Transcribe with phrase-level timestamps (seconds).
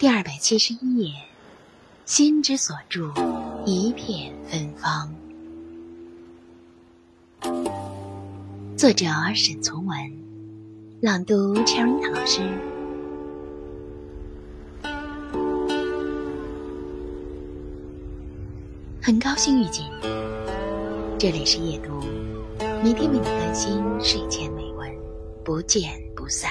[0.00, 1.12] 第二百七十一页，
[2.06, 3.12] 心之所住，
[3.66, 5.14] 一片芬芳。
[8.78, 9.04] 作者
[9.34, 9.98] 沈从文，
[11.02, 12.40] 朗读 Cherry 老师。
[19.02, 22.00] 很高兴遇见你，这里是夜读，
[22.82, 24.90] 每天为你更新睡前美文，
[25.44, 26.50] 不见不散。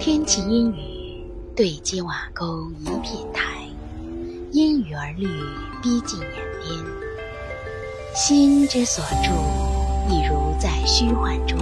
[0.00, 3.42] 天气阴雨，对街瓦沟一片苔，
[4.50, 5.26] 阴雨而绿，
[5.82, 6.84] 逼近眼边。
[8.14, 9.30] 心之所住，
[10.08, 11.58] 亦如在虚幻中，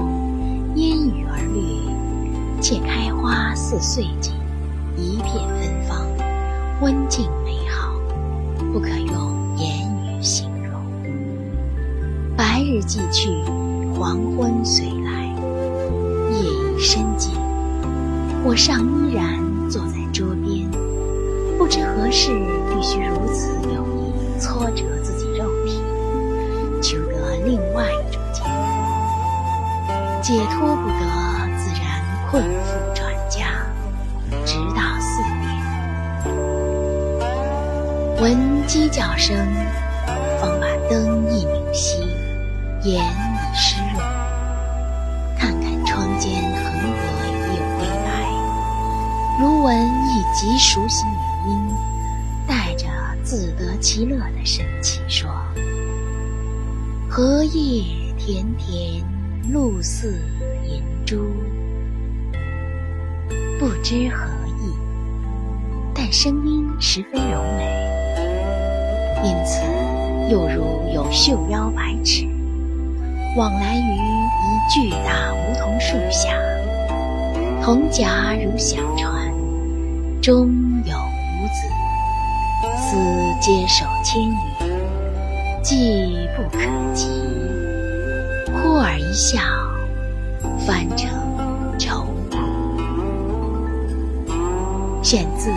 [0.76, 4.30] 因雨而绿，且开花似岁季，
[4.96, 6.06] 一片芬芳，
[6.80, 7.92] 温静美好，
[8.72, 10.80] 不可用言语形容。
[12.36, 13.30] 白日既去，
[13.96, 15.26] 黄昏随来，
[16.30, 17.32] 夜已深尽。
[18.48, 19.38] 我尚依然
[19.68, 20.66] 坐在桌边，
[21.58, 22.30] 不知何事
[22.70, 25.82] 必须如此有意挫折自己肉体，
[26.80, 28.50] 求得另外一种解脱。
[30.22, 31.04] 解脱不得，
[31.58, 32.00] 自然
[32.30, 33.68] 困缚转家，
[34.46, 35.44] 直到四点。
[38.18, 39.36] 闻鸡叫声，
[40.40, 41.98] 方把灯一拧熄，
[42.82, 44.02] 眼已湿润。
[45.38, 46.47] 看看窗间
[49.68, 51.60] 如闻一极熟悉女音，
[52.46, 52.86] 带着
[53.22, 55.28] 自得其乐的神气说
[57.06, 57.84] ：“荷叶
[58.16, 59.04] 田田，
[59.52, 60.22] 露似
[60.64, 61.18] 银珠。”
[63.60, 64.72] 不知何意，
[65.94, 67.66] 但声音十分柔美，
[69.22, 69.60] 因此
[70.32, 72.26] 又如有绣腰百尺，
[73.36, 76.32] 往来于一巨大梧桐树下，
[77.62, 79.17] 铜甲如小船。
[80.20, 80.48] 中
[80.84, 81.68] 有五子，
[82.76, 82.96] 思
[83.40, 84.36] 接手千余，
[85.62, 86.58] 计不可
[86.92, 87.08] 及。
[88.52, 89.40] 忽而一笑，
[90.66, 91.08] 翻成
[91.78, 92.36] 愁苦。
[95.02, 95.50] 选自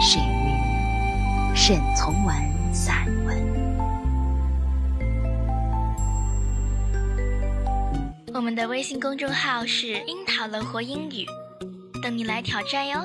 [0.00, 2.34] 水云沈从文
[2.72, 3.36] 散文。
[8.32, 11.26] 我们的微信公众号是“樱桃乐活英语”，
[12.02, 13.00] 等你来挑战哟。